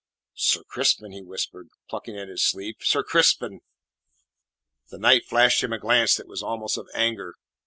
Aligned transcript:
"Sir 0.33 0.63
Crispin," 0.63 1.11
he 1.11 1.21
whispered, 1.21 1.69
plucking 1.87 2.17
at 2.17 2.27
his 2.27 2.41
sleeve; 2.41 2.77
"Sir 2.79 3.03
Crispin." 3.03 3.59
The 4.89 4.97
knight 4.97 5.25
flashed 5.27 5.63
him 5.63 5.73
a 5.73 5.77
glance 5.77 6.15
that 6.15 6.27
was 6.27 6.41
almost 6.41 6.75
of 6.75 6.89
anger. 6.95 7.35